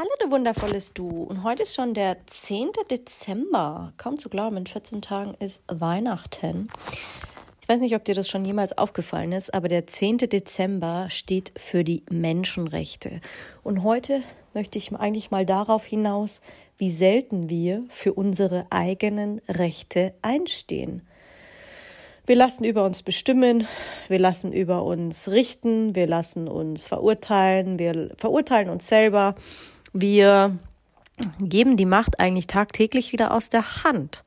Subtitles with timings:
[0.00, 1.08] Hallo, du wundervolles Du.
[1.24, 2.70] Und heute ist schon der 10.
[2.90, 3.92] Dezember.
[3.98, 6.70] Kaum zu glauben, in 14 Tagen ist Weihnachten.
[7.60, 10.16] Ich weiß nicht, ob dir das schon jemals aufgefallen ist, aber der 10.
[10.16, 13.20] Dezember steht für die Menschenrechte.
[13.62, 14.22] Und heute
[14.54, 16.40] möchte ich eigentlich mal darauf hinaus,
[16.78, 21.02] wie selten wir für unsere eigenen Rechte einstehen.
[22.24, 23.66] Wir lassen über uns bestimmen,
[24.08, 29.34] wir lassen über uns richten, wir lassen uns verurteilen, wir verurteilen uns selber
[29.92, 30.58] wir
[31.40, 34.24] geben die Macht eigentlich tagtäglich wieder aus der Hand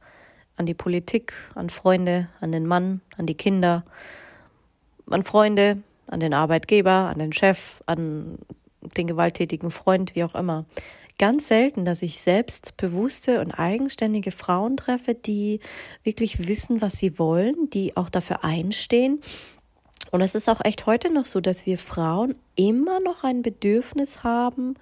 [0.55, 3.83] an die Politik, an Freunde, an den Mann, an die Kinder,
[5.09, 8.37] an Freunde, an den Arbeitgeber, an den Chef, an
[8.97, 10.65] den gewalttätigen Freund, wie auch immer.
[11.17, 15.59] Ganz selten, dass ich selbstbewusste und eigenständige Frauen treffe, die
[16.03, 19.21] wirklich wissen, was sie wollen, die auch dafür einstehen.
[20.11, 24.23] Und es ist auch echt heute noch so, dass wir Frauen immer noch ein Bedürfnis
[24.23, 24.75] haben,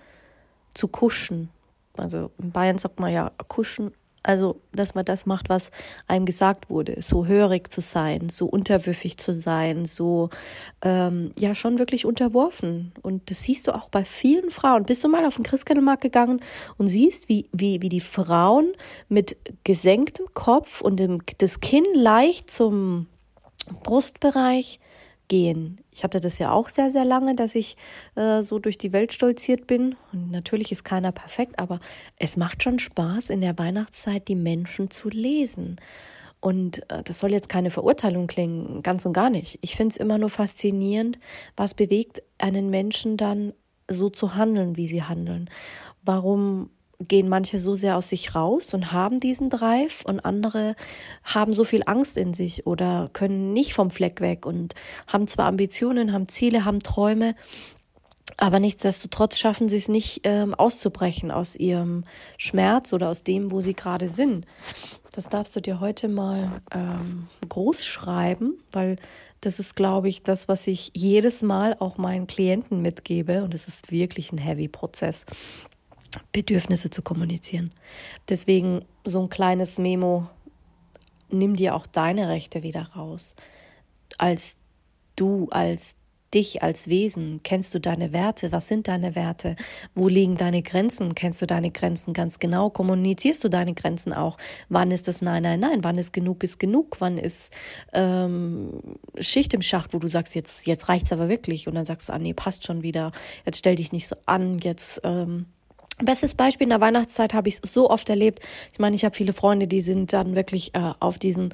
[0.73, 1.49] zu kuschen.
[1.97, 3.91] Also in Bayern sagt man ja kuschen,
[4.23, 5.71] also dass man das macht, was
[6.07, 10.29] einem gesagt wurde, so hörig zu sein, so unterwürfig zu sein, so
[10.83, 12.91] ähm, ja schon wirklich unterworfen.
[13.01, 14.85] Und das siehst du auch bei vielen Frauen.
[14.85, 16.41] Bist du mal auf den Christkindlmarkt gegangen
[16.77, 18.73] und siehst, wie, wie, wie die Frauen
[19.09, 23.07] mit gesenktem Kopf und dem, das Kinn leicht zum
[23.83, 24.79] Brustbereich
[25.31, 25.79] gehen.
[25.91, 27.77] Ich hatte das ja auch sehr, sehr lange, dass ich
[28.15, 29.95] äh, so durch die Welt stolziert bin.
[30.11, 31.79] Und natürlich ist keiner perfekt, aber
[32.17, 35.77] es macht schon Spaß, in der Weihnachtszeit die Menschen zu lesen.
[36.41, 39.57] Und äh, das soll jetzt keine Verurteilung klingen, ganz und gar nicht.
[39.61, 41.17] Ich finde es immer nur faszinierend,
[41.55, 43.53] was bewegt einen Menschen dann
[43.89, 45.49] so zu handeln, wie sie handeln.
[46.03, 46.71] Warum
[47.07, 50.75] gehen manche so sehr aus sich raus und haben diesen Drive und andere
[51.23, 54.75] haben so viel Angst in sich oder können nicht vom Fleck weg und
[55.07, 57.35] haben zwar Ambitionen, haben Ziele, haben Träume,
[58.37, 62.03] aber nichtsdestotrotz schaffen sie es nicht ähm, auszubrechen aus ihrem
[62.37, 64.45] Schmerz oder aus dem, wo sie gerade sind.
[65.13, 68.95] Das darfst du dir heute mal ähm, groß schreiben, weil
[69.41, 73.43] das ist, glaube ich, das, was ich jedes Mal auch meinen Klienten mitgebe.
[73.43, 75.25] Und es ist wirklich ein heavy Prozess.
[76.31, 77.71] Bedürfnisse zu kommunizieren.
[78.29, 80.29] Deswegen so ein kleines Memo,
[81.29, 83.35] nimm dir auch deine Rechte wieder raus.
[84.17, 84.57] Als
[85.15, 85.95] du, als
[86.33, 87.41] dich als Wesen?
[87.43, 88.51] Kennst du deine Werte?
[88.51, 89.55] Was sind deine Werte?
[89.95, 91.15] Wo liegen deine Grenzen?
[91.15, 92.69] Kennst du deine Grenzen ganz genau?
[92.69, 94.37] Kommunizierst du deine Grenzen auch?
[94.69, 95.83] Wann ist das Nein, Nein, Nein?
[95.83, 96.97] Wann ist genug ist genug?
[96.99, 97.53] Wann ist
[97.93, 98.81] ähm,
[99.19, 101.67] Schicht im Schacht, wo du sagst, jetzt, jetzt reicht's aber wirklich?
[101.67, 103.11] Und dann sagst du, ah nee, passt schon wieder.
[103.45, 104.59] Jetzt stell dich nicht so an.
[104.59, 105.47] Jetzt ähm,
[106.03, 108.39] Bestes Beispiel in der Weihnachtszeit habe ich es so oft erlebt.
[108.71, 111.53] Ich meine, ich habe viele Freunde, die sind dann wirklich äh, auf diesen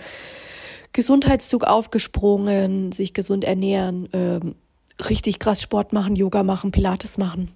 [0.94, 4.56] Gesundheitszug aufgesprungen, sich gesund ernähren, ähm,
[5.10, 7.52] richtig krass Sport machen, Yoga machen, Pilates machen,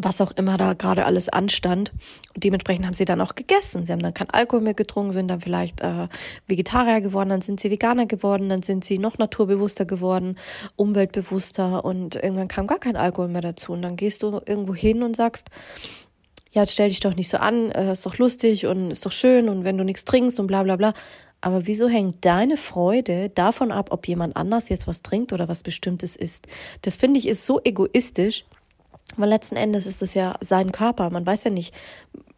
[0.00, 1.92] was auch immer da gerade alles anstand.
[2.34, 3.84] Und dementsprechend haben sie dann auch gegessen.
[3.84, 6.08] Sie haben dann kein Alkohol mehr getrunken, sind dann vielleicht äh,
[6.46, 10.36] Vegetarier geworden, dann sind sie Veganer geworden, dann sind sie noch naturbewusster geworden,
[10.76, 13.72] umweltbewusster und irgendwann kam gar kein Alkohol mehr dazu.
[13.72, 15.48] Und dann gehst du irgendwo hin und sagst,
[16.52, 19.48] ja, stell dich doch nicht so an, äh, ist doch lustig und ist doch schön
[19.48, 20.94] und wenn du nichts trinkst und bla bla bla.
[21.40, 25.64] Aber wieso hängt deine Freude davon ab, ob jemand anders jetzt was trinkt oder was
[25.64, 26.46] Bestimmtes isst?
[26.82, 28.44] Das finde ich ist so egoistisch,
[29.16, 31.10] weil letzten Endes ist es ja sein Körper.
[31.10, 31.74] Man weiß ja nicht.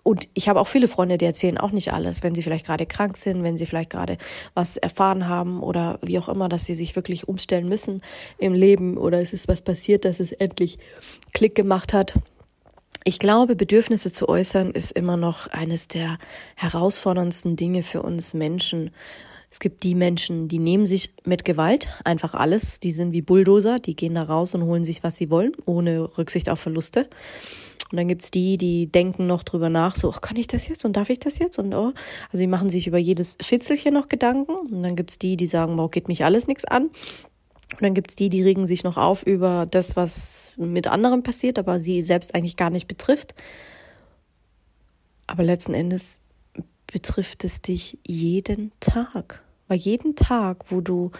[0.02, 2.84] Und ich habe auch viele Freunde, die erzählen auch nicht alles, wenn sie vielleicht gerade
[2.84, 4.18] krank sind, wenn sie vielleicht gerade
[4.52, 8.02] was erfahren haben oder wie auch immer, dass sie sich wirklich umstellen müssen
[8.36, 10.78] im Leben oder es ist was passiert, dass es endlich
[11.32, 12.14] Klick gemacht hat
[13.06, 16.16] ich glaube, Bedürfnisse zu äußern ist immer noch eines der
[16.56, 18.92] herausforderndsten Dinge für uns Menschen.
[19.54, 22.80] Es gibt die Menschen, die nehmen sich mit Gewalt einfach alles.
[22.80, 26.18] Die sind wie Bulldozer, die gehen da raus und holen sich, was sie wollen, ohne
[26.18, 27.08] Rücksicht auf Verluste.
[27.92, 30.84] Und dann gibt's die, die denken noch drüber nach, so, oh, kann ich das jetzt
[30.84, 31.60] und darf ich das jetzt?
[31.60, 31.92] Und oh,
[32.32, 34.56] also die machen sich über jedes Fitzelchen noch Gedanken.
[34.72, 36.86] Und dann gibt's die, die sagen, wow, geht mich alles nichts an.
[36.86, 41.60] Und dann gibt's die, die regen sich noch auf über das, was mit anderen passiert,
[41.60, 43.36] aber sie selbst eigentlich gar nicht betrifft.
[45.28, 46.18] Aber letzten Endes
[46.88, 49.43] betrifft es dich jeden Tag.
[49.66, 51.10] Weil jeden Tag, wo du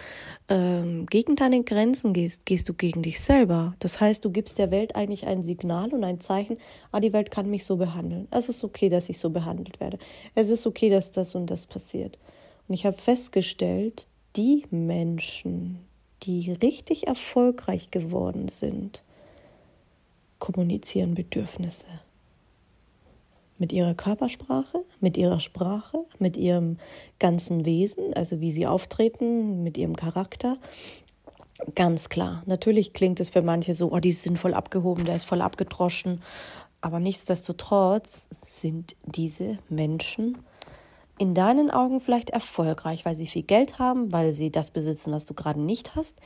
[0.49, 3.73] ähm, gegen deine Grenzen gehst, gehst du gegen dich selber.
[3.79, 6.57] Das heißt, du gibst der Welt eigentlich ein Signal und ein Zeichen,
[6.91, 8.27] ah, die Welt kann mich so behandeln.
[8.29, 9.97] Es ist okay, dass ich so behandelt werde.
[10.35, 12.19] Es ist okay, dass das und das passiert.
[12.67, 15.79] Und ich habe festgestellt, die Menschen,
[16.23, 19.01] die richtig erfolgreich geworden sind,
[20.39, 21.87] kommunizieren Bedürfnisse
[23.57, 26.77] mit ihrer Körpersprache, mit ihrer Sprache, mit ihrem
[27.19, 30.57] ganzen Wesen, also wie sie auftreten, mit ihrem Charakter.
[31.73, 32.43] Ganz klar.
[32.45, 36.21] Natürlich klingt es für manche so, oh, die sind voll abgehoben, der ist voll abgedroschen.
[36.81, 40.37] Aber nichtsdestotrotz sind diese Menschen
[41.17, 45.23] in deinen Augen vielleicht erfolgreich, weil sie viel Geld haben, weil sie das besitzen, was
[45.23, 46.19] du gerade nicht hast.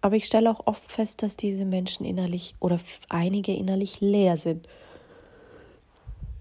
[0.00, 4.68] Aber ich stelle auch oft fest, dass diese Menschen innerlich oder einige innerlich leer sind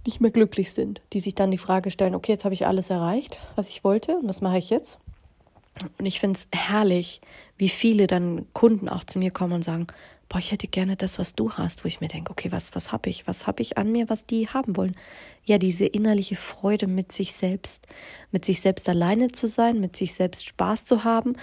[0.07, 2.89] nicht mehr glücklich sind, die sich dann die Frage stellen, okay, jetzt habe ich alles
[2.89, 4.97] erreicht, was ich wollte, und was mache ich jetzt?
[5.99, 7.21] Und ich finde es herrlich,
[7.57, 9.85] wie viele dann Kunden auch zu mir kommen und sagen,
[10.29, 12.91] boah, ich hätte gerne das, was du hast, wo ich mir denke, okay, was, was
[12.91, 13.27] habe ich?
[13.27, 14.95] Was habe ich an mir, was die haben wollen?
[15.45, 17.87] Ja, diese innerliche Freude mit sich selbst,
[18.31, 21.35] mit sich selbst alleine zu sein, mit sich selbst Spaß zu haben.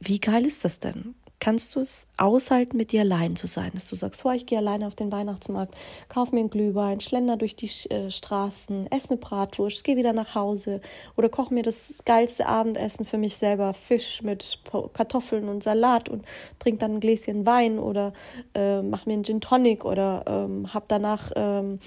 [0.00, 1.14] Wie geil ist das denn?
[1.44, 3.70] Kannst du es aushalten, mit dir allein zu sein.
[3.74, 5.74] Dass du sagst, oh, ich gehe alleine auf den Weihnachtsmarkt,
[6.08, 10.34] kauf mir einen Glühwein, schlender durch die äh, Straßen, esse eine Bratwurst, gehe wieder nach
[10.34, 10.80] Hause
[11.18, 14.60] oder koche mir das geilste Abendessen für mich selber, Fisch mit
[14.94, 16.24] Kartoffeln und Salat und
[16.60, 18.14] trink dann ein Gläschen Wein oder
[18.54, 21.78] äh, mach mir einen Gin Tonic oder ähm, hab danach ähm,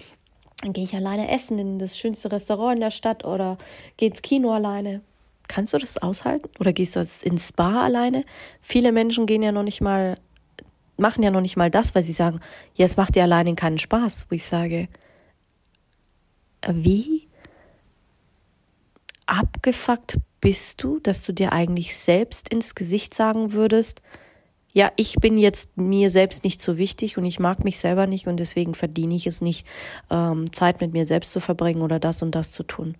[0.62, 3.57] dann gehe ich alleine essen in das schönste Restaurant in der Stadt oder
[3.98, 5.01] gehe ins Kino alleine.
[5.48, 6.50] Kannst du das aushalten?
[6.60, 8.24] Oder gehst du ins Spa alleine?
[8.62, 10.18] Viele Menschen gehen ja noch nicht mal,
[10.98, 12.40] machen ja noch nicht mal das, weil sie sagen,
[12.76, 14.28] ja, es macht dir alleine keinen Spaß.
[14.30, 14.88] Wo ich sage,
[16.68, 17.28] wie
[19.26, 24.02] abgefuckt bist du, dass du dir eigentlich selbst ins Gesicht sagen würdest,
[24.74, 28.28] ja, ich bin jetzt mir selbst nicht so wichtig und ich mag mich selber nicht
[28.28, 29.66] und deswegen verdiene ich es nicht,
[30.12, 32.96] ähm, Zeit mit mir selbst zu verbringen oder das und das zu tun.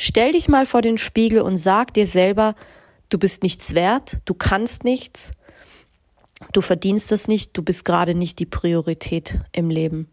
[0.00, 2.54] Stell dich mal vor den Spiegel und sag dir selber,
[3.08, 5.32] du bist nichts wert, du kannst nichts,
[6.52, 10.08] du verdienst es nicht, du bist gerade nicht die Priorität im Leben.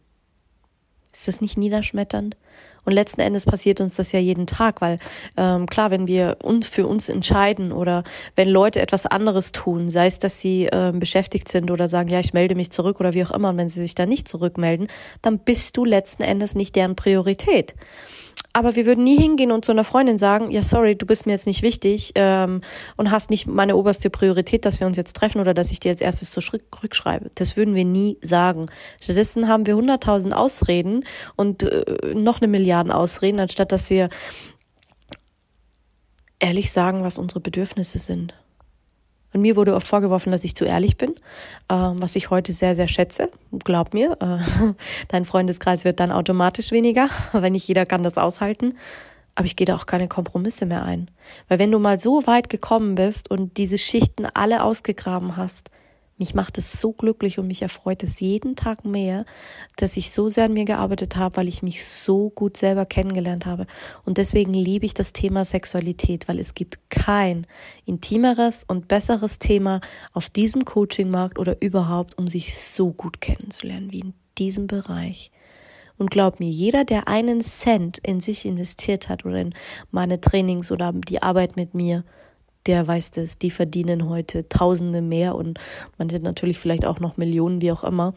[1.14, 2.36] Ist das nicht niederschmetternd?
[2.84, 4.98] Und letzten Endes passiert uns das ja jeden Tag, weil
[5.38, 8.04] ähm, klar, wenn wir uns für uns entscheiden oder
[8.36, 12.20] wenn Leute etwas anderes tun, sei es, dass sie äh, beschäftigt sind oder sagen, ja,
[12.20, 14.88] ich melde mich zurück oder wie auch immer, und wenn sie sich da nicht zurückmelden,
[15.22, 17.76] dann bist du letzten Endes nicht deren Priorität.
[18.56, 21.34] Aber wir würden nie hingehen und zu einer Freundin sagen, ja, sorry, du bist mir
[21.34, 22.62] jetzt nicht wichtig ähm,
[22.96, 25.90] und hast nicht meine oberste Priorität, dass wir uns jetzt treffen oder dass ich dir
[25.90, 27.32] jetzt erstes zurückschreibe.
[27.36, 28.68] Das würden wir nie sagen.
[29.02, 31.04] Stattdessen haben wir hunderttausend Ausreden
[31.36, 34.08] und äh, noch eine Milliarden Ausreden, anstatt dass wir
[36.40, 38.36] ehrlich sagen, was unsere Bedürfnisse sind.
[39.36, 41.12] Und mir wurde oft vorgeworfen, dass ich zu ehrlich bin,
[41.68, 43.30] äh, was ich heute sehr, sehr schätze.
[43.66, 44.74] Glaub mir, äh,
[45.10, 48.78] dein Freundeskreis wird dann automatisch weniger, weil nicht jeder kann das aushalten.
[49.36, 51.12] Aber ich gehe da auch keine Kompromisse mehr ein.
[51.50, 55.70] Weil wenn du mal so weit gekommen bist und diese Schichten alle ausgegraben hast,
[56.18, 59.26] mich macht es so glücklich und mich erfreut es jeden Tag mehr,
[59.76, 63.46] dass ich so sehr an mir gearbeitet habe, weil ich mich so gut selber kennengelernt
[63.46, 63.68] habe.
[64.06, 67.46] Und deswegen liebe ich das Thema Sexualität, weil es gibt kein
[67.86, 69.82] intimeres und besseres Thema
[70.14, 75.32] auf diesem Coachingmarkt oder überhaupt, um sich so gut kennenzulernen wie in diesem Bereich.
[75.98, 79.54] Und glaub mir, jeder, der einen Cent in sich investiert hat oder in
[79.92, 82.04] meine Trainings oder die Arbeit mit mir,
[82.66, 85.60] der weiß das, die verdienen heute Tausende mehr und
[85.98, 88.14] manche natürlich vielleicht auch noch Millionen, wie auch immer.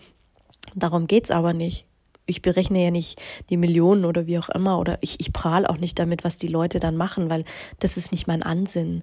[0.74, 1.86] Darum geht's aber nicht.
[2.26, 5.78] Ich berechne ja nicht die Millionen oder wie auch immer oder ich, ich prahl auch
[5.78, 7.44] nicht damit, was die Leute dann machen, weil
[7.78, 9.02] das ist nicht mein Ansinn.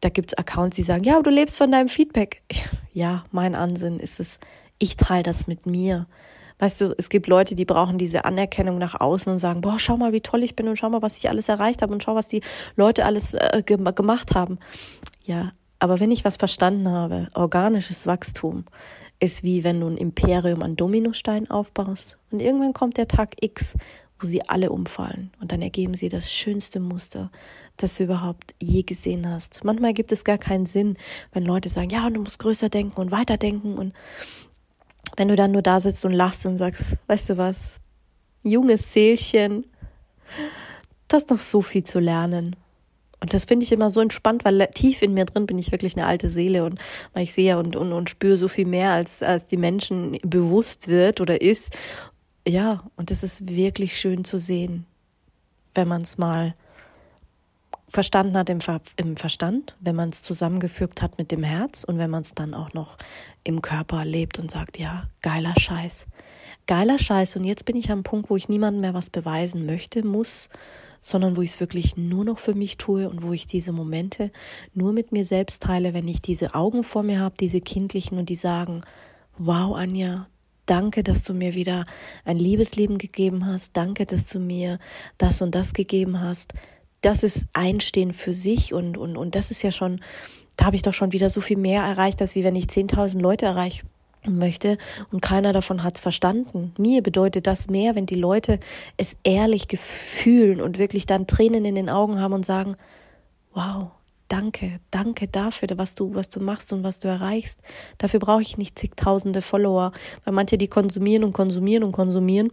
[0.00, 2.42] Da gibt's Accounts, die sagen, ja, du lebst von deinem Feedback.
[2.92, 4.38] Ja, mein Ansinn ist es,
[4.78, 6.06] ich teile das mit mir.
[6.58, 9.96] Weißt du, es gibt Leute, die brauchen diese Anerkennung nach außen und sagen, boah, schau
[9.96, 12.14] mal, wie toll ich bin und schau mal, was ich alles erreicht habe und schau,
[12.14, 12.40] was die
[12.76, 14.58] Leute alles äh, gemacht haben.
[15.24, 18.64] Ja, aber wenn ich was verstanden habe, organisches Wachstum
[19.18, 23.74] ist wie wenn du ein Imperium an Dominosteinen aufbaust und irgendwann kommt der Tag X,
[24.18, 27.30] wo sie alle umfallen und dann ergeben sie das schönste Muster,
[27.76, 29.64] das du überhaupt je gesehen hast.
[29.64, 30.96] Manchmal gibt es gar keinen Sinn,
[31.32, 33.92] wenn Leute sagen, ja, du musst größer denken und weiter denken und
[35.16, 37.76] wenn du dann nur da sitzt und lachst und sagst, weißt du was,
[38.42, 39.66] junges Seelchen,
[41.08, 42.56] du hast noch so viel zu lernen.
[43.20, 45.96] Und das finde ich immer so entspannt, weil tief in mir drin bin ich wirklich
[45.96, 46.78] eine alte Seele und
[47.14, 50.88] weil ich sehe und, und, und spüre so viel mehr, als, als die Menschen bewusst
[50.88, 51.76] wird oder ist.
[52.46, 54.86] Ja, und das ist wirklich schön zu sehen,
[55.74, 56.54] wenn man es mal
[57.88, 61.98] verstanden hat im, Ver im Verstand, wenn man es zusammengefügt hat mit dem Herz und
[61.98, 62.96] wenn man es dann auch noch
[63.44, 66.06] im Körper lebt und sagt, ja, geiler Scheiß.
[66.66, 67.36] Geiler Scheiß.
[67.36, 70.48] Und jetzt bin ich am Punkt, wo ich niemandem mehr was beweisen möchte, muss,
[71.00, 74.32] sondern wo ich es wirklich nur noch für mich tue und wo ich diese Momente
[74.74, 78.28] nur mit mir selbst teile, wenn ich diese Augen vor mir habe, diese kindlichen und
[78.28, 78.82] die sagen,
[79.38, 80.26] wow, Anja,
[80.68, 81.86] Danke, dass du mir wieder
[82.24, 83.76] ein Liebesleben gegeben hast.
[83.76, 84.80] Danke, dass du mir
[85.16, 86.54] das und das gegeben hast
[87.00, 90.00] das ist Einstehen für sich und, und, und das ist ja schon,
[90.56, 93.20] da habe ich doch schon wieder so viel mehr erreicht, als wie wenn ich 10.000
[93.20, 93.88] Leute erreichen
[94.24, 94.76] möchte
[95.12, 96.74] und keiner davon hat es verstanden.
[96.78, 98.58] Mir bedeutet das mehr, wenn die Leute
[98.96, 102.76] es ehrlich gefühlen und wirklich dann Tränen in den Augen haben und sagen,
[103.54, 103.90] wow,
[104.28, 107.60] danke, danke dafür, was du, was du machst und was du erreichst.
[107.98, 109.92] Dafür brauche ich nicht zigtausende Follower,
[110.24, 112.50] weil manche die konsumieren und konsumieren und konsumieren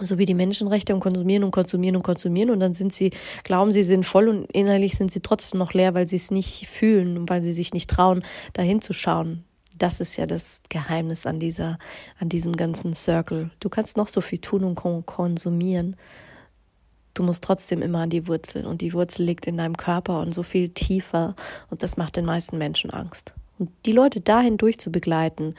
[0.00, 3.12] so wie die Menschenrechte und konsumieren und konsumieren und konsumieren und dann sind sie,
[3.44, 6.68] glauben sie sind voll und innerlich sind sie trotzdem noch leer, weil sie es nicht
[6.68, 9.44] fühlen und weil sie sich nicht trauen, dahin zu schauen.
[9.78, 11.78] Das ist ja das Geheimnis an dieser,
[12.18, 13.50] an diesem ganzen Circle.
[13.60, 14.74] Du kannst noch so viel tun und
[15.06, 15.96] konsumieren.
[17.12, 20.32] Du musst trotzdem immer an die Wurzel und die Wurzel liegt in deinem Körper und
[20.32, 21.34] so viel tiefer
[21.70, 23.34] und das macht den meisten Menschen Angst.
[23.58, 25.56] Und die Leute dahin durchzubegleiten,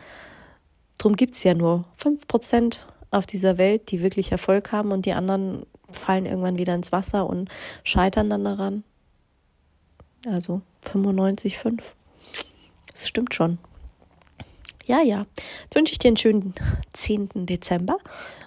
[1.00, 5.14] drum gibt's ja nur fünf Prozent auf dieser Welt, die wirklich Erfolg haben und die
[5.14, 7.50] anderen fallen irgendwann wieder ins Wasser und
[7.84, 8.84] scheitern dann daran.
[10.26, 11.82] Also 95,5.
[12.92, 13.58] Das stimmt schon.
[14.86, 15.26] Ja, ja.
[15.64, 16.54] Jetzt wünsche ich dir einen schönen
[16.94, 17.46] 10.
[17.46, 17.98] Dezember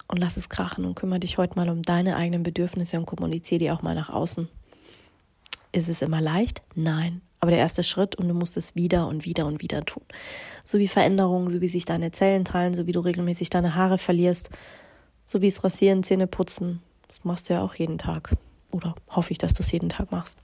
[0.07, 3.59] und lass es krachen und kümmere dich heute mal um deine eigenen Bedürfnisse und kommuniziere
[3.59, 4.49] die auch mal nach außen.
[5.71, 6.61] Ist es immer leicht?
[6.75, 10.03] Nein aber der erste Schritt und du musst es wieder und wieder und wieder tun.
[10.63, 13.97] So wie Veränderungen, so wie sich deine Zellen teilen, so wie du regelmäßig deine Haare
[13.97, 14.51] verlierst,
[15.25, 16.81] so wie es Rasieren, Zähne putzen.
[17.07, 18.37] Das machst du ja auch jeden Tag.
[18.71, 20.37] Oder hoffe ich, dass du es jeden Tag machst.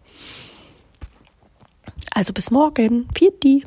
[2.14, 3.08] Also bis morgen.
[3.14, 3.64] Viert die.